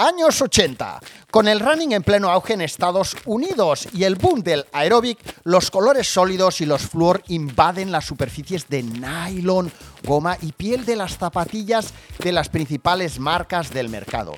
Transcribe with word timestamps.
Años 0.00 0.40
80. 0.40 0.98
Con 1.30 1.46
el 1.46 1.60
running 1.60 1.92
en 1.92 2.02
pleno 2.02 2.30
auge 2.30 2.54
en 2.54 2.62
Estados 2.62 3.14
Unidos 3.26 3.86
y 3.92 4.04
el 4.04 4.14
boom 4.14 4.42
del 4.42 4.64
aeróbic, 4.72 5.18
los 5.44 5.70
colores 5.70 6.10
sólidos 6.10 6.62
y 6.62 6.64
los 6.64 6.80
flúor 6.80 7.22
invaden 7.28 7.92
las 7.92 8.06
superficies 8.06 8.66
de 8.70 8.82
nylon, 8.82 9.70
goma 10.02 10.38
y 10.40 10.52
piel 10.52 10.86
de 10.86 10.96
las 10.96 11.18
zapatillas 11.18 11.92
de 12.18 12.32
las 12.32 12.48
principales 12.48 13.18
marcas 13.18 13.74
del 13.74 13.90
mercado. 13.90 14.32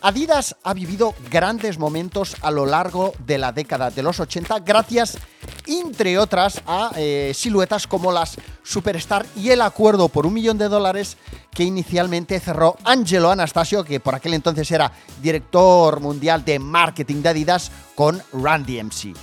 Adidas 0.00 0.54
ha 0.62 0.74
vivido 0.74 1.12
grandes 1.28 1.76
momentos 1.76 2.36
a 2.42 2.52
lo 2.52 2.64
largo 2.64 3.14
de 3.26 3.38
la 3.38 3.50
década 3.50 3.90
de 3.90 4.04
los 4.04 4.20
80 4.20 4.60
gracias, 4.60 5.18
entre 5.66 6.18
otras, 6.18 6.62
a 6.68 6.92
eh, 6.96 7.32
siluetas 7.34 7.88
como 7.88 8.12
las 8.12 8.36
Superstar 8.64 9.26
y 9.36 9.50
el 9.50 9.60
acuerdo 9.62 10.08
por 10.08 10.26
un 10.26 10.34
millón 10.34 10.58
de 10.58 10.68
dólares 10.68 11.16
que 11.52 11.62
inicialmente 11.62 12.40
cerró 12.40 12.76
Angelo 12.82 13.30
Anastasio, 13.30 13.84
que 13.84 14.00
por 14.00 14.16
aquel 14.16 14.34
entonces 14.34 14.68
era 14.72 14.90
director 15.22 16.00
mundial 16.00 16.44
de 16.44 16.58
marketing 16.58 17.22
de 17.22 17.28
Adidas, 17.28 17.70
con 17.94 18.20
Randy 18.32 18.82
MC 18.82 19.14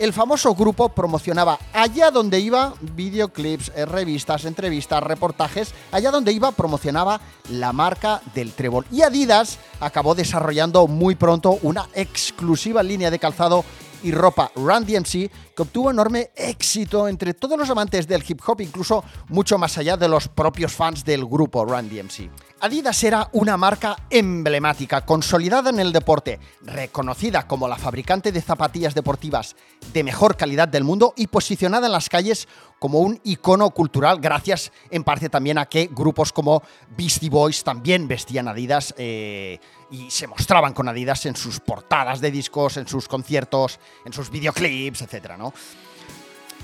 el 0.00 0.14
famoso 0.14 0.54
grupo 0.54 0.88
promocionaba 0.88 1.58
allá 1.74 2.10
donde 2.10 2.40
iba 2.40 2.72
videoclips, 2.80 3.70
eh, 3.76 3.84
revistas, 3.84 4.46
entrevistas, 4.46 5.02
reportajes, 5.02 5.74
allá 5.92 6.10
donde 6.10 6.32
iba 6.32 6.52
promocionaba 6.52 7.20
la 7.50 7.74
marca 7.74 8.22
del 8.34 8.52
trébol. 8.52 8.86
Y 8.90 9.02
Adidas 9.02 9.58
acabó 9.78 10.14
desarrollando 10.14 10.86
muy 10.86 11.16
pronto 11.16 11.58
una 11.62 11.86
exclusiva 11.92 12.82
línea 12.82 13.10
de 13.10 13.18
calzado 13.18 13.62
y 14.02 14.12
ropa 14.12 14.50
Run 14.54 14.84
DMC 14.84 15.30
que 15.54 15.62
obtuvo 15.62 15.90
enorme 15.90 16.30
éxito 16.36 17.08
entre 17.08 17.34
todos 17.34 17.58
los 17.58 17.70
amantes 17.70 18.06
del 18.06 18.24
hip 18.26 18.40
hop, 18.46 18.60
incluso 18.60 19.04
mucho 19.28 19.58
más 19.58 19.76
allá 19.78 19.96
de 19.96 20.08
los 20.08 20.28
propios 20.28 20.72
fans 20.72 21.04
del 21.04 21.26
grupo 21.26 21.64
Run 21.64 21.88
DMC. 21.88 22.49
Adidas 22.62 23.02
era 23.04 23.30
una 23.32 23.56
marca 23.56 23.96
emblemática, 24.10 25.06
consolidada 25.06 25.70
en 25.70 25.80
el 25.80 25.92
deporte, 25.92 26.38
reconocida 26.60 27.46
como 27.46 27.66
la 27.66 27.76
fabricante 27.76 28.32
de 28.32 28.42
zapatillas 28.42 28.94
deportivas 28.94 29.56
de 29.94 30.04
mejor 30.04 30.36
calidad 30.36 30.68
del 30.68 30.84
mundo 30.84 31.14
y 31.16 31.28
posicionada 31.28 31.86
en 31.86 31.92
las 31.92 32.10
calles 32.10 32.48
como 32.78 33.00
un 33.00 33.18
icono 33.24 33.70
cultural, 33.70 34.20
gracias 34.20 34.72
en 34.90 35.04
parte 35.04 35.30
también 35.30 35.56
a 35.56 35.64
que 35.64 35.88
grupos 35.90 36.34
como 36.34 36.62
Beastie 36.98 37.30
Boys 37.30 37.64
también 37.64 38.06
vestían 38.06 38.46
Adidas. 38.46 38.94
Eh, 38.98 39.58
y 39.90 40.10
se 40.10 40.26
mostraban 40.26 40.72
con 40.72 40.88
Adidas 40.88 41.26
en 41.26 41.34
sus 41.34 41.60
portadas 41.60 42.20
de 42.20 42.30
discos, 42.30 42.76
en 42.76 42.86
sus 42.86 43.08
conciertos, 43.08 43.80
en 44.04 44.12
sus 44.12 44.30
videoclips, 44.30 45.02
etc. 45.02 45.32
¿no? 45.36 45.52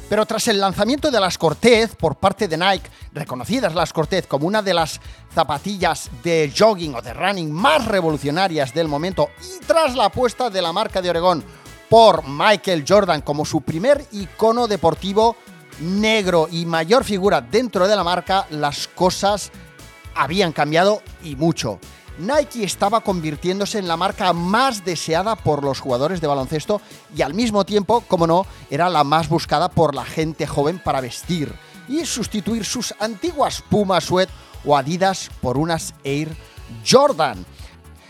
Pero 0.08 0.24
tras 0.24 0.46
el 0.46 0.60
lanzamiento 0.60 1.10
de 1.10 1.18
las 1.18 1.36
Cortez 1.36 1.96
por 1.96 2.16
parte 2.16 2.46
de 2.46 2.56
Nike, 2.56 2.88
reconocidas 3.12 3.74
las 3.74 3.92
Cortez 3.92 4.26
como 4.26 4.46
una 4.46 4.62
de 4.62 4.72
las 4.72 5.00
zapatillas 5.34 6.10
de 6.22 6.52
jogging 6.56 6.94
o 6.94 7.02
de 7.02 7.12
running 7.12 7.50
más 7.50 7.84
revolucionarias 7.86 8.72
del 8.72 8.86
momento, 8.86 9.30
y 9.42 9.64
tras 9.64 9.96
la 9.96 10.06
apuesta 10.06 10.48
de 10.48 10.62
la 10.62 10.72
marca 10.72 11.02
de 11.02 11.10
Oregón 11.10 11.44
por 11.88 12.22
Michael 12.26 12.84
Jordan 12.86 13.22
como 13.22 13.44
su 13.44 13.62
primer 13.62 14.04
icono 14.12 14.68
deportivo 14.68 15.36
negro 15.80 16.48
y 16.50 16.66
mayor 16.66 17.04
figura 17.04 17.40
dentro 17.40 17.88
de 17.88 17.96
la 17.96 18.04
marca, 18.04 18.46
las 18.50 18.86
cosas 18.88 19.50
habían 20.14 20.52
cambiado 20.52 21.02
y 21.22 21.36
mucho. 21.36 21.80
Nike 22.18 22.64
estaba 22.64 23.02
convirtiéndose 23.02 23.78
en 23.78 23.88
la 23.88 23.96
marca 23.96 24.32
más 24.32 24.84
deseada 24.84 25.36
por 25.36 25.62
los 25.62 25.80
jugadores 25.80 26.20
de 26.20 26.26
baloncesto 26.26 26.80
y 27.14 27.22
al 27.22 27.34
mismo 27.34 27.64
tiempo, 27.64 28.02
como 28.08 28.26
no, 28.26 28.46
era 28.70 28.88
la 28.88 29.04
más 29.04 29.28
buscada 29.28 29.68
por 29.68 29.94
la 29.94 30.04
gente 30.04 30.46
joven 30.46 30.78
para 30.78 31.00
vestir 31.00 31.52
y 31.88 32.04
sustituir 32.06 32.64
sus 32.64 32.94
antiguas 33.00 33.62
Puma 33.68 34.00
Sweat 34.00 34.30
o 34.64 34.76
Adidas 34.76 35.30
por 35.40 35.58
unas 35.58 35.94
Air 36.04 36.34
Jordan. 36.88 37.44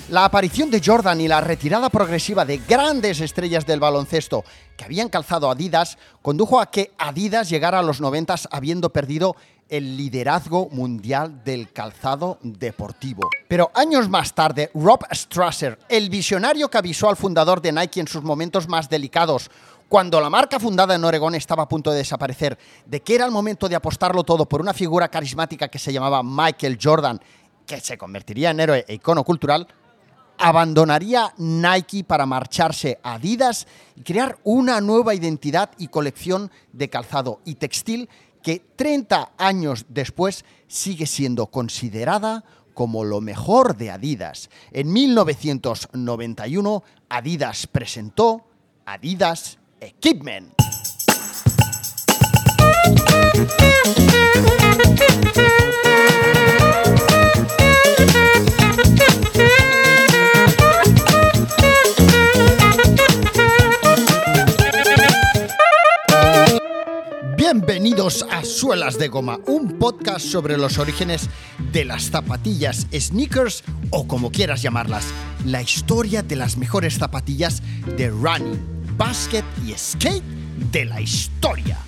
La 0.09 0.25
aparición 0.25 0.71
de 0.71 0.81
Jordan 0.85 1.21
y 1.21 1.27
la 1.27 1.41
retirada 1.41 1.91
progresiva 1.91 2.45
de 2.45 2.59
grandes 2.59 3.21
estrellas 3.21 3.67
del 3.67 3.81
baloncesto 3.81 4.45
que 4.77 4.85
habían 4.85 5.09
calzado 5.09 5.51
Adidas 5.51 5.99
condujo 6.23 6.61
a 6.61 6.71
que 6.71 6.93
Adidas 6.97 7.51
llegara 7.51 7.81
a 7.81 7.83
los 7.83 8.01
90 8.01 8.37
habiendo 8.53 8.91
perdido 8.93 9.35
el 9.69 9.97
liderazgo 9.97 10.69
mundial 10.71 11.43
del 11.45 11.73
calzado 11.73 12.39
deportivo. 12.43 13.29
Pero 13.49 13.71
años 13.75 14.09
más 14.09 14.35
tarde, 14.35 14.71
Rob 14.75 15.01
Strasser, 15.13 15.79
el 15.89 16.11
visionario 16.11 16.69
que 16.69 16.79
avisó 16.79 17.09
al 17.09 17.17
fundador 17.17 17.61
de 17.61 17.73
Nike 17.73 18.01
en 18.01 18.09
sus 18.09 18.23
momentos 18.23 18.69
más 18.69 18.89
delicados, 18.89 19.51
cuando 19.89 20.21
la 20.21 20.31
marca 20.31 20.59
fundada 20.59 20.95
en 20.95 21.05
Oregón 21.05 21.35
estaba 21.35 21.65
a 21.65 21.69
punto 21.69 21.91
de 21.91 21.99
desaparecer, 21.99 22.59
de 22.87 23.01
que 23.03 23.15
era 23.15 23.25
el 23.25 23.31
momento 23.31 23.69
de 23.69 23.77
apostarlo 23.77 24.25
todo 24.25 24.49
por 24.49 24.61
una 24.61 24.75
figura 24.75 25.09
carismática 25.09 25.69
que 25.69 25.79
se 25.79 25.93
llamaba 25.93 26.23
Michael 26.23 26.79
Jordan, 26.83 27.21
que 27.67 27.81
se 27.81 27.99
convertiría 27.99 28.51
en 28.51 28.61
héroe 28.61 28.85
e 28.89 28.95
icono 28.95 29.25
cultural, 29.25 29.67
abandonaría 30.39 31.33
Nike 31.39 32.05
para 32.05 32.27
marcharse 32.27 32.99
a 33.03 33.15
Adidas 33.15 33.67
y 33.95 34.03
crear 34.03 34.39
una 34.45 34.81
nueva 34.81 35.15
identidad 35.15 35.71
y 35.79 35.89
colección 35.89 36.51
de 36.73 36.91
calzado 36.91 37.41
y 37.45 37.55
textil 37.55 38.09
que 38.47 38.63
30 38.77 39.33
años 39.39 39.87
después 39.89 40.45
sigue 40.69 41.07
siendo 41.07 41.49
considerada 41.49 42.45
como 42.75 43.03
lo 43.03 43.21
mejor 43.21 43.77
de 43.77 43.91
Adidas. 43.91 44.51
En 44.71 44.93
1991, 44.93 46.85
Adidas 47.09 47.67
presentó 47.67 48.47
Adidas 48.85 49.59
Equipment. 49.81 50.53
Bienvenidos 67.97 68.27
a 68.31 68.45
Suelas 68.45 68.99
de 68.99 69.09
Goma, 69.09 69.41
un 69.47 69.79
podcast 69.79 70.27
sobre 70.27 70.59
los 70.59 70.77
orígenes 70.77 71.31
de 71.73 71.87
las 71.87 72.11
zapatillas, 72.11 72.87
sneakers 72.93 73.65
o 73.89 74.07
como 74.07 74.31
quieras 74.31 74.61
llamarlas, 74.61 75.07
la 75.47 75.63
historia 75.63 76.23
de 76.23 76.37
las 76.37 76.59
mejores 76.59 76.99
zapatillas 76.99 77.63
de 77.97 78.11
running, 78.11 78.61
basket 78.99 79.45
y 79.67 79.73
skate 79.79 80.23
de 80.71 80.85
la 80.85 81.01
historia. 81.01 81.86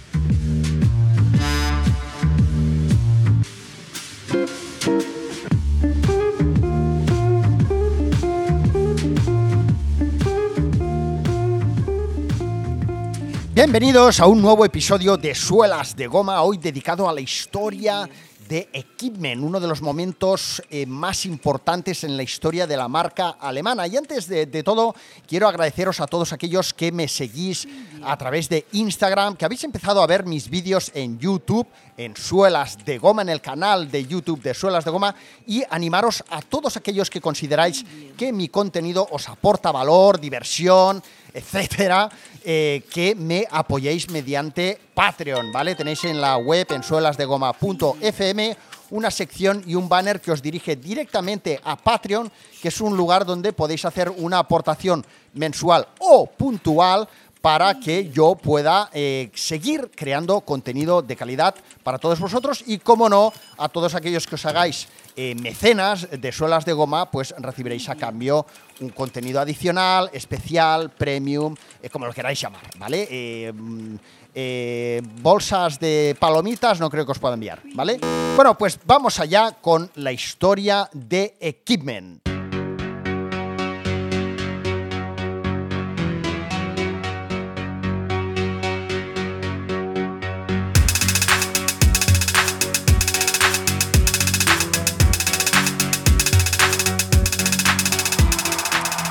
Bienvenidos 13.59 14.21
a 14.21 14.29
un 14.29 14.41
nuevo 14.41 14.65
episodio 14.65 15.17
de 15.17 15.35
Suelas 15.35 15.97
de 15.97 16.07
Goma, 16.07 16.43
hoy 16.43 16.59
dedicado 16.59 17.09
a 17.09 17.13
la 17.13 17.21
historia 17.21 18.09
de 18.49 18.69
Equipment, 18.73 19.43
uno 19.43 19.59
de 19.59 19.67
los 19.67 19.83
momentos 19.83 20.63
eh, 20.71 20.87
más 20.87 21.27
importantes 21.27 22.05
en 22.05 22.17
la 22.17 22.23
historia 22.23 22.69
de 22.69 22.77
la 22.77 22.87
marca 22.87 23.31
alemana. 23.31 23.89
Y 23.89 23.97
antes 23.97 24.29
de, 24.29 24.47
todo, 24.63 24.95
quiero 25.27 25.49
agradeceros 25.49 26.01
a 26.01 26.07
todos 26.07 26.33
aquellos 26.33 26.73
que 26.73 26.93
me 26.93 27.09
seguís 27.09 27.67
a 28.05 28.17
través 28.17 28.49
de 28.49 28.65
Instagram, 28.73 29.35
que 29.35 29.45
habéis 29.45 29.65
empezado 29.65 30.03
a 30.03 30.07
ver 30.07 30.25
mis 30.25 30.49
vídeos 30.49 30.93
en 30.95 31.19
YouTube, 31.19 31.67
en 31.97 32.17
Suelas 32.17 32.79
de 32.85 32.99
Goma, 32.99 33.23
en 33.23 33.29
el 33.29 33.41
canal 33.41 33.91
de 33.91 34.07
YouTube 34.07 34.41
de 34.41 34.55
Suelas 34.55 34.85
de 34.85 34.93
Goma, 34.93 35.17
y 35.49 35.65
animaros 35.69 36.23
a 36.31 36.43
todos 36.43 36.77
aquellos 36.77 37.11
que 37.11 37.21
consideráis 37.21 37.85
que 38.17 38.33
mi 38.33 38.49
contenido 38.49 39.07
os 39.11 39.29
aporta 39.29 39.73
valor, 39.73 40.21
diversión, 40.21 41.03
etcétera, 41.39 42.11
eh, 42.45 42.83
que 42.91 43.15
me 43.15 43.47
apoyéis 43.51 44.11
mediante 44.11 44.79
Patreon, 44.95 45.53
¿vale? 45.53 45.75
Tenéis 45.75 46.05
en 46.05 46.21
la 46.21 46.37
web 46.37 46.67
en 46.71 46.83
suelasdegoma.fm 46.83 48.57
una 48.91 49.11
sección 49.11 49.63
y 49.67 49.75
un 49.75 49.89
banner 49.89 50.21
que 50.21 50.33
os 50.33 50.43
dirige 50.43 50.77
directamente 50.77 51.61
a 51.63 51.77
Patreon, 51.77 52.31
que 52.63 52.69
es 52.69 52.81
un 52.81 52.97
lugar 52.97 53.25
donde 53.25 53.53
podéis 53.53 53.85
hacer 53.85 54.11
una 54.11 54.39
aportación 54.39 55.05
mensual 55.35 55.87
o 55.99 56.27
puntual 56.27 57.09
para 57.41 57.79
que 57.79 58.11
yo 58.11 58.35
pueda 58.35 58.91
eh, 58.93 59.31
seguir 59.35 59.91
creando 59.95 60.41
contenido 60.41 61.03
de 61.03 61.17
calidad 61.17 61.55
para 61.83 61.99
todos 61.99 62.19
vosotros 62.19 62.65
y, 62.67 62.79
como 62.79 63.09
no, 63.09 63.33
a 63.57 63.69
todos 63.69 63.95
aquellos 63.95 64.27
que 64.27 64.35
os 64.35 64.47
hagáis 64.47 64.89
eh, 65.21 65.35
mecenas 65.35 66.07
de 66.11 66.31
suelas 66.31 66.65
de 66.65 66.73
goma, 66.73 67.11
pues 67.11 67.35
recibiréis 67.39 67.89
a 67.89 67.97
cambio 67.97 68.47
un 68.79 68.91
contenido 68.91 69.41
adicional, 69.41 70.09
especial, 70.13 70.91
premium, 70.91 71.57
eh, 71.83 71.91
como 71.91 72.07
lo 72.07 72.13
queráis 72.13 72.41
llamar, 72.41 72.63
¿vale? 72.79 73.53
Mm, 73.53 73.97
bolsas 75.21 75.81
de 75.81 76.17
palomitas 76.21 76.79
no 76.79 76.89
creo 76.89 77.05
que 77.05 77.11
os 77.11 77.19
pueda 77.19 77.35
enviar, 77.35 77.61
¿vale? 77.75 77.99
Bueno, 78.37 78.57
pues 78.57 78.79
vamos 78.87 79.19
allá 79.19 79.57
con 79.61 79.91
la 79.97 80.13
historia 80.13 80.89
de 80.93 81.37
Equipment. 81.41 82.28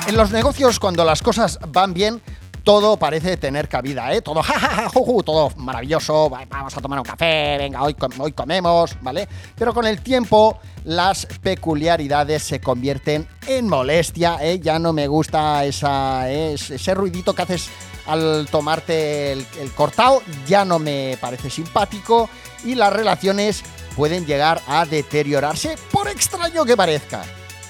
En 0.08 0.16
los 0.16 0.30
negocios, 0.30 0.80
cuando 0.80 1.04
las 1.04 1.20
cosas 1.20 1.58
van 1.68 1.92
bien, 1.92 2.22
todo 2.64 2.96
parece 2.96 3.36
tener 3.36 3.68
cabida, 3.68 4.10
¿eh? 4.14 4.22
Todo, 4.22 4.42
jajaja, 4.42 4.88
todo 5.22 5.50
maravilloso, 5.56 6.30
vamos 6.30 6.74
a 6.74 6.80
tomar 6.80 6.98
un 7.00 7.04
café, 7.04 7.58
venga, 7.58 7.82
hoy, 7.82 7.94
hoy 8.18 8.32
comemos, 8.32 8.96
¿vale? 9.02 9.28
Pero 9.54 9.74
con 9.74 9.86
el 9.86 10.00
tiempo 10.00 10.58
las 10.84 11.26
peculiaridades 11.26 12.42
se 12.42 12.58
convierten 12.58 13.28
en 13.46 13.68
molestia, 13.68 14.38
¿eh? 14.40 14.58
Ya 14.60 14.78
no 14.78 14.94
me 14.94 15.08
gusta 15.08 15.66
ese 15.66 16.94
ruidito 16.94 17.34
que 17.34 17.42
haces 17.42 17.68
al 18.06 18.48
tomarte 18.50 19.32
el, 19.32 19.46
el 19.60 19.72
cortado, 19.72 20.22
ya 20.46 20.64
no 20.64 20.78
me 20.78 21.18
parece 21.20 21.50
simpático 21.50 22.30
y 22.64 22.76
las 22.76 22.94
relaciones 22.94 23.62
pueden 23.94 24.24
llegar 24.24 24.62
a 24.68 24.86
deteriorarse, 24.86 25.76
por 25.92 26.08
extraño 26.08 26.64
que 26.64 26.78
parezca. 26.78 27.22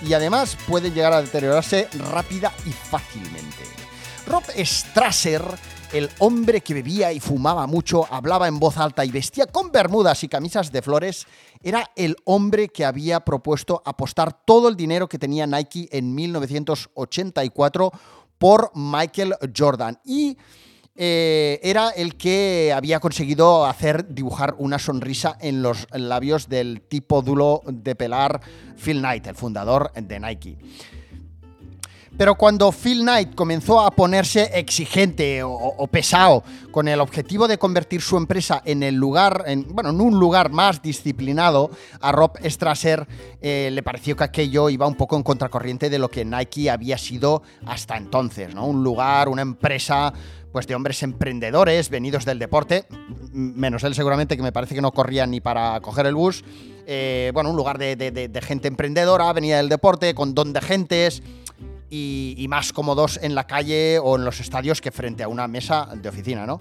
Y 0.03 0.13
además 0.13 0.57
pueden 0.67 0.95
llegar 0.95 1.13
a 1.13 1.23
deteriorarse 1.23 1.89
rápida 2.11 2.53
y 2.67 2.71
fácilmente. 2.71 3.65
Rob 4.27 4.45
Strasser, 4.57 5.43
el 5.93 6.11
hombre 6.19 6.61
que 6.61 6.75
bebía 6.75 7.13
y 7.13 7.21
fumaba 7.21 7.67
mucho, 7.67 8.07
hablaba 8.11 8.47
en 8.47 8.59
voz 8.59 8.77
alta 8.77 9.05
y 9.05 9.11
vestía 9.11 9.47
con 9.47 9.73
bermudas 9.73 10.23
y 10.23 10.29
camisas 10.29 10.71
de 10.71 10.83
flores, 10.83 11.27
era 11.63 11.91
el 11.97 12.17
hombre 12.25 12.69
que 12.69 12.85
había 12.85 13.21
propuesto 13.21 13.83
apostar 13.85 14.45
todo 14.45 14.69
el 14.69 14.77
dinero 14.77 15.09
que 15.09 15.19
tenía 15.19 15.47
Nike 15.47 15.89
en 15.91 16.15
1984 16.15 17.93
por 18.39 18.71
Michael 18.75 19.35
Jordan. 19.57 19.99
Y 20.05 20.37
eh, 21.01 21.61
era 21.63 21.91
el 21.91 22.17
que 22.17 22.73
había 22.75 22.99
conseguido 22.99 23.65
hacer 23.67 24.13
dibujar 24.13 24.57
una 24.59 24.81
sonrisa 24.81 25.39
en 25.41 25.63
los 25.63 25.87
labios 25.93 26.49
del 26.49 26.81
tipo 26.81 27.23
dulo 27.23 27.63
de 27.67 27.95
pelar 27.95 28.41
Phil 28.77 28.99
Knight, 28.99 29.29
el 29.29 29.37
fundador 29.37 29.93
de 29.93 30.19
Nike. 30.19 30.59
Pero 32.19 32.35
cuando 32.35 32.73
Phil 32.73 33.03
Knight 33.03 33.37
comenzó 33.37 33.81
a 33.81 33.93
ponerse 33.93 34.51
exigente 34.59 35.41
o, 35.45 35.87
pesado 35.87 36.43
con 36.73 36.89
el 36.89 37.01
objetivo 37.01 37.47
de 37.47 37.59
convertir 37.59 38.03
su 38.03 38.17
empresa 38.17 38.61
en 38.65 38.83
el 38.83 38.97
lugar, 38.97 39.45
en, 39.47 39.69
bueno, 39.69 39.91
en 39.91 40.01
un 40.01 40.19
lugar 40.19 40.51
más 40.51 40.83
disciplinado, 40.83 41.71
a 42.01 42.11
Rob 42.11 42.33
Strasser 42.45 43.07
eh, 43.41 43.71
le 43.73 43.85
pareció 43.85 44.17
que 44.17 44.25
aquello 44.25 44.69
iba 44.69 44.85
un 44.89 44.97
poco 44.97 45.17
en 45.17 45.23
contracorriente 45.23 45.91
de 45.91 46.01
lo 46.01 46.09
que 46.11 46.25
Nike 46.25 46.69
había 46.69 46.99
sido 46.99 47.45
hasta 47.67 47.97
entonces, 47.97 48.53
¿no? 48.53 48.67
Un 48.67 48.83
lugar, 48.83 49.29
una 49.29 49.43
empresa 49.43 50.13
pues 50.51 50.67
de 50.67 50.75
hombres 50.75 51.03
emprendedores 51.05 51.89
venidos 51.89 52.25
del 52.25 52.41
deporte, 52.41 52.87
menos 53.33 53.85
él 53.85 53.95
seguramente 53.95 54.37
que 54.37 54.43
me 54.43 54.51
parece 54.51 54.75
que 54.75 54.81
no 54.81 54.91
corría 54.91 55.25
ni 55.25 55.41
para 55.41 55.81
coger 55.81 56.07
el 56.07 56.17
bus. 56.17 56.43
Eh, 56.91 57.31
bueno, 57.35 57.51
un 57.51 57.57
lugar 57.57 57.77
de, 57.77 57.97
de, 57.97 58.41
gente 58.41 58.67
emprendedora, 58.67 59.31
venía 59.35 59.59
del 59.59 59.69
deporte, 59.69 60.15
con 60.15 60.35
don 60.35 60.55
de 60.55 60.63
gentes, 60.63 61.23
y, 61.91 62.47
más 62.49 62.73
cómodos 62.73 63.19
en 63.23 63.35
la 63.35 63.47
calle 63.47 63.99
o 63.99 64.17
en 64.17 64.25
los 64.25 64.41
estadios 64.41 64.81
que 64.81 64.91
frente 64.91 65.23
a 65.23 65.29
una 65.29 65.49
mesa 65.49 65.89
de 65.95 66.09
oficina, 66.09 66.47
¿no? 66.47 66.61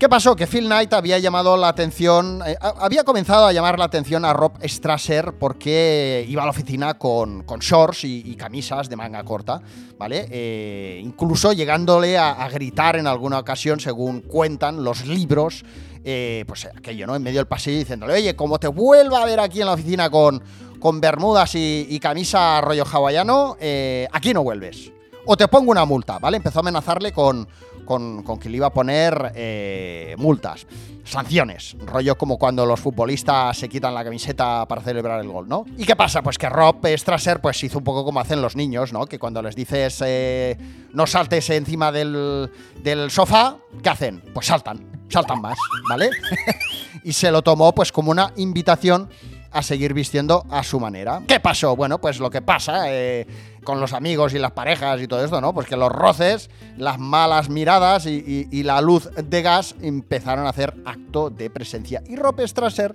¿Qué 0.00 0.08
pasó? 0.08 0.34
Que 0.34 0.46
Phil 0.46 0.64
Knight 0.64 0.94
había 0.94 1.18
llamado 1.18 1.58
la 1.58 1.68
atención, 1.68 2.40
eh, 2.46 2.56
había 2.60 3.04
comenzado 3.04 3.44
a 3.44 3.52
llamar 3.52 3.78
la 3.78 3.84
atención 3.84 4.24
a 4.24 4.32
Rob 4.32 4.52
Strasser 4.64 5.34
porque 5.38 6.24
iba 6.26 6.40
a 6.42 6.46
la 6.46 6.52
oficina 6.52 6.94
con, 6.94 7.44
shorts 7.44 8.04
y, 8.04 8.34
camisas 8.34 8.88
de 8.88 8.96
manga 8.96 9.22
corta, 9.24 9.60
¿vale? 9.98 10.26
Eh, 10.30 11.02
incluso 11.04 11.52
llegándole 11.52 12.16
a, 12.16 12.48
gritar 12.48 12.96
en 12.96 13.06
alguna 13.06 13.40
ocasión, 13.40 13.78
según 13.78 14.22
cuentan 14.22 14.82
los 14.82 15.06
libros, 15.06 15.66
eh, 16.02 16.44
pues 16.48 16.64
aquello, 16.64 17.06
¿no? 17.06 17.14
En 17.14 17.22
medio 17.22 17.40
del 17.40 17.46
pasillo 17.46 17.76
diciéndole, 17.76 18.14
oye, 18.14 18.34
como 18.34 18.58
te 18.58 18.68
vuelva 18.68 19.20
a 19.20 19.26
ver 19.26 19.38
aquí 19.38 19.60
en 19.60 19.66
la 19.66 19.74
oficina 19.74 20.08
con, 20.08 20.42
con 20.80 21.00
bermudas 21.00 21.52
y, 21.54 22.00
camisa 22.00 22.60
rollo 22.60 22.84
hawaiano, 22.84 23.56
eh, 23.60 24.08
aquí 24.12 24.34
no 24.34 24.42
vuelves. 24.42 24.90
O 25.26 25.36
te 25.36 25.46
pongo 25.46 25.70
una 25.70 25.84
multa, 25.84 26.18
¿vale? 26.18 26.38
Empezó 26.38 26.58
a 26.58 26.62
amenazarle 26.62 27.12
con, 27.12 27.46
con, 27.84 28.38
que 28.38 28.48
le 28.48 28.56
iba 28.56 28.68
a 28.68 28.72
poner 28.72 29.32
eh, 29.34 30.14
multas, 30.16 30.66
sanciones, 31.04 31.76
rollo 31.84 32.16
como 32.16 32.38
cuando 32.38 32.64
los 32.64 32.78
futbolistas 32.78 33.56
se 33.58 33.68
quitan 33.68 33.94
la 33.94 34.04
camiseta 34.04 34.66
para 34.66 34.80
celebrar 34.80 35.20
el 35.20 35.28
gol, 35.28 35.48
¿no? 35.48 35.64
¿Y 35.76 35.84
qué 35.84 35.96
pasa? 35.96 36.22
Pues 36.22 36.38
que 36.38 36.48
Rob 36.48 36.86
Strasser 36.86 37.40
pues 37.40 37.62
hizo 37.64 37.78
un 37.78 37.84
poco 37.84 38.04
como 38.04 38.20
hacen 38.20 38.40
los 38.40 38.54
niños, 38.54 38.92
¿no? 38.92 39.06
Que 39.06 39.18
cuando 39.18 39.42
les 39.42 39.56
dices 39.56 40.02
eh, 40.06 40.56
no 40.92 41.06
saltes 41.06 41.50
encima 41.50 41.90
del, 41.90 42.50
del 42.82 43.10
sofá, 43.10 43.56
¿qué 43.82 43.88
hacen? 43.88 44.22
Pues 44.32 44.46
saltan, 44.46 45.04
saltan 45.08 45.40
más, 45.40 45.58
¿vale? 45.88 46.10
y 47.04 47.12
se 47.12 47.30
lo 47.32 47.42
tomó 47.42 47.74
pues 47.74 47.90
como 47.90 48.12
una 48.12 48.32
invitación 48.36 49.10
a 49.50 49.62
seguir 49.62 49.94
vistiendo 49.94 50.44
a 50.50 50.62
su 50.62 50.78
manera. 50.78 51.22
¿Qué 51.26 51.40
pasó? 51.40 51.76
Bueno, 51.76 52.00
pues 52.00 52.18
lo 52.18 52.30
que 52.30 52.42
pasa 52.42 52.84
eh, 52.86 53.26
con 53.64 53.80
los 53.80 53.92
amigos 53.92 54.34
y 54.34 54.38
las 54.38 54.52
parejas 54.52 55.00
y 55.00 55.08
todo 55.08 55.24
esto, 55.24 55.40
¿no? 55.40 55.52
Pues 55.52 55.66
que 55.66 55.76
los 55.76 55.90
roces, 55.90 56.50
las 56.76 56.98
malas 56.98 57.48
miradas 57.48 58.06
y, 58.06 58.62
la 58.62 58.80
luz 58.80 59.08
de 59.16 59.42
gas 59.42 59.74
empezaron 59.80 60.46
a 60.46 60.50
hacer 60.50 60.74
acto 60.84 61.30
de 61.30 61.50
presencia. 61.50 62.02
Y 62.06 62.16
Rob 62.16 62.40
Strasser 62.46 62.94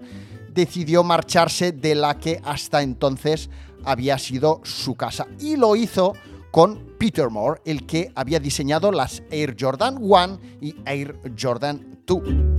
decidió 0.54 1.04
marcharse 1.04 1.72
de 1.72 1.96
la 1.96 2.18
que 2.18 2.40
hasta 2.46 2.82
entonces 2.82 3.50
había 3.84 4.18
sido 4.18 4.62
su 4.64 4.96
casa. 4.96 5.28
Y 5.40 5.58
lo 5.58 5.76
hizo 5.76 6.14
con 6.52 6.96
Peter 6.98 7.30
Moore, 7.30 7.62
el 7.66 7.86
que 7.86 8.12
había 8.16 8.40
diseñado 8.40 8.92
las 8.92 9.22
Air 9.30 9.58
Jordan 9.60 9.98
1 10.00 10.40
y 10.62 10.76
Air 10.86 11.20
Jordan 11.38 12.00
2. 12.06 12.55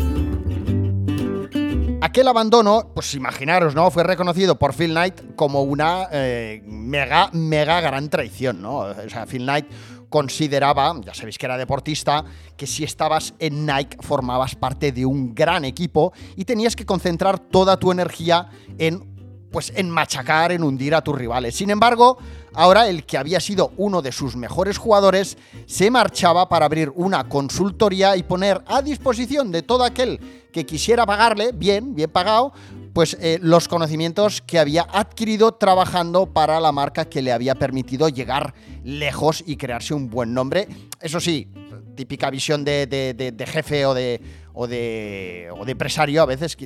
Aquel 2.17 2.29
abandono, 2.29 2.93
pues 2.95 3.13
imaginaros, 3.13 3.75
¿no? 3.75 3.91
Fue 3.91 4.03
reconocido 4.03 4.59
por 4.59 4.73
Phil 4.73 4.93
Knight 4.93 5.37
como 5.37 5.65
una 5.65 6.09
eh, 6.11 6.63
mega, 6.65 7.29
mega 7.35 7.83
gran 7.83 8.09
traición, 8.09 8.63
¿no? 8.63 8.79
O 8.79 9.11
sea, 9.11 9.27
Phil 9.27 9.43
Knight 9.43 9.67
consideraba, 10.09 10.99
ya 11.05 11.13
sabéis 11.13 11.37
que 11.37 11.45
era 11.45 11.59
deportista, 11.59 12.25
que 12.57 12.67
si 12.67 12.85
estabas 12.85 13.35
en 13.39 13.67
Nike 13.67 13.99
formabas 14.01 14.55
parte 14.55 14.93
de 14.93 15.05
un 15.05 15.35
gran 15.35 15.67
equipo 15.67 16.15
y 16.37 16.47
tenías 16.47 16.75
que 16.75 16.87
concentrar 16.87 17.39
toda 17.39 17.77
tu 17.77 17.93
energía 17.93 18.49
en 18.79 19.16
pues 19.51 19.73
en 19.75 19.91
machacar, 19.91 20.53
en 20.53 20.63
hundir 20.63 20.95
a 20.95 21.03
tus 21.03 21.17
rivales. 21.17 21.55
Sin 21.55 21.71
embargo, 21.71 22.19
ahora 22.55 22.89
el 22.89 23.05
que 23.05 23.19
había 23.19 23.41
sido 23.41 23.73
uno 23.77 24.03
de 24.03 24.13
sus 24.13 24.37
mejores 24.37 24.79
jugadores 24.79 25.39
se 25.67 25.91
marchaba 25.91 26.49
para 26.49 26.67
abrir 26.67 26.93
una 26.95 27.29
consultoría 27.29 28.17
y 28.17 28.23
poner 28.23 28.63
a 28.67 28.83
disposición 28.83 29.53
de 29.53 29.63
todo 29.63 29.85
aquel 29.85 30.21
que 30.53 30.67
quisiera 30.67 31.05
pagarle, 31.05 31.53
bien, 31.53 31.95
bien 31.95 32.11
pagado, 32.11 32.53
pues 32.93 33.15
eh, 33.21 33.39
los 33.43 33.69
conocimientos 33.69 34.41
que 34.41 34.59
había 34.59 34.87
adquirido 34.91 35.53
trabajando 35.53 36.33
para 36.33 36.59
la 36.61 36.73
marca 36.73 37.05
que 37.05 37.21
le 37.21 37.31
había 37.31 37.55
permitido 37.55 38.09
llegar 38.09 38.55
lejos 38.83 39.45
y 39.47 39.57
crearse 39.57 39.93
un 39.93 40.09
buen 40.09 40.33
nombre. 40.33 40.67
Eso 41.03 41.21
sí, 41.21 41.49
típica 41.95 42.31
visión 42.31 42.65
de, 42.65 43.35
jefe 43.47 43.85
o 43.85 43.93
de, 43.93 44.21
o 44.55 44.67
de, 44.67 45.49
o 45.59 45.65
de 45.67 45.73
empresario 45.73 46.23
a 46.23 46.27
veces 46.27 46.57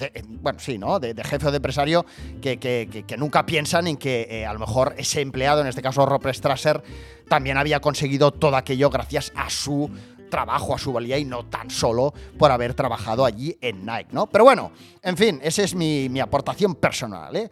eh, 0.00 0.22
bueno, 0.26 0.58
sí, 0.58 0.78
¿no? 0.78 0.98
De, 0.98 1.14
jefe 1.22 1.46
o 1.46 1.50
de 1.50 1.56
empresario 1.56 2.04
que, 2.40 3.04
nunca 3.18 3.46
piensan 3.46 3.86
en 3.86 3.96
que 3.96 4.26
eh, 4.30 4.46
a 4.46 4.52
lo 4.52 4.58
mejor 4.58 4.94
ese 4.96 5.20
empleado, 5.20 5.60
en 5.60 5.66
este 5.66 5.82
caso 5.82 6.06
Rob 6.06 6.26
Strasser, 6.32 6.82
también 7.28 7.56
había 7.56 7.80
conseguido 7.80 8.32
todo 8.32 8.56
aquello 8.56 8.90
gracias 8.90 9.32
a 9.34 9.48
su 9.50 9.90
trabajo, 10.30 10.74
a 10.74 10.78
su 10.78 10.92
valía 10.92 11.18
y 11.18 11.24
no 11.24 11.44
tan 11.44 11.70
solo 11.70 12.14
por 12.38 12.50
haber 12.50 12.74
trabajado 12.74 13.24
allí 13.24 13.56
en 13.60 13.84
Nike, 13.84 14.08
¿no? 14.12 14.26
Pero 14.26 14.44
bueno, 14.44 14.72
en 15.02 15.16
fin, 15.16 15.40
esa 15.42 15.62
es 15.62 15.74
mi, 15.74 16.18
aportación 16.20 16.74
personal, 16.74 17.36
¿eh? 17.36 17.50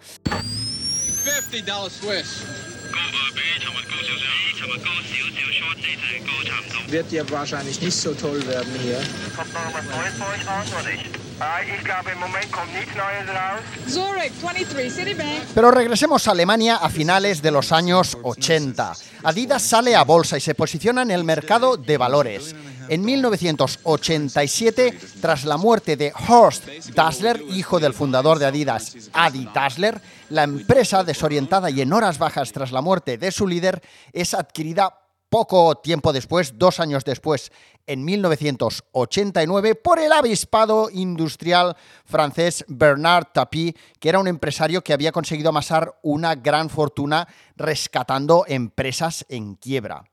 Pero 15.55 15.71
regresemos 15.71 16.29
a 16.29 16.33
Alemania 16.33 16.77
a 16.77 16.91
finales 16.91 17.41
de 17.41 17.51
los 17.51 17.73
años 17.73 18.19
80. 18.23 18.93
Adidas 19.25 19.63
sale 19.63 19.97
a 19.97 20.05
bolsa 20.05 20.37
y 20.37 20.41
se 20.41 20.55
posiciona 20.55 21.01
en 21.03 21.11
el 21.11 21.25
mercado 21.25 21.79
de 21.79 21.97
valores. 21.97 22.55
En 22.89 23.03
1987, 23.05 24.99
tras 25.21 25.45
la 25.45 25.57
muerte 25.57 25.97
de 25.97 26.13
Horst 26.29 26.67
Dassler, 26.95 27.41
hijo 27.51 27.81
del 27.81 27.95
fundador 27.95 28.39
de 28.39 28.47
Adidas, 28.47 28.97
Adi 29.13 29.49
Dassler, 29.55 30.01
la 30.29 30.43
empresa, 30.43 31.05
desorientada 31.05 31.71
y 31.71 31.81
en 31.81 31.93
horas 31.93 32.19
bajas 32.19 32.53
tras 32.53 32.73
la 32.73 32.83
muerte 32.83 33.17
de 33.17 33.33
su 33.33 33.47
líder, 33.47 33.81
es 34.13 34.35
adquirida 34.35 35.00
poco 35.31 35.77
tiempo 35.77 36.13
después, 36.13 36.59
dos 36.59 36.81
años 36.81 37.05
después, 37.05 37.53
en 37.87 38.05
1989, 38.05 39.77
por 39.77 39.99
el 39.99 40.13
avispado 40.13 40.91
industrial 40.91 41.77
francés 42.05 42.65
Bernard 42.69 43.29
Tapie, 43.33 43.75
que 43.99 44.09
era 44.09 44.19
un 44.19 44.29
empresario 44.29 44.83
que 44.83 44.93
había 44.93 45.13
conseguido 45.13 45.49
amasar 45.49 45.99
una 46.03 46.35
gran 46.35 46.69
fortuna 46.69 47.27
rescatando 47.57 48.45
empresas 48.47 49.25
en 49.29 49.55
quiebra. 49.55 50.05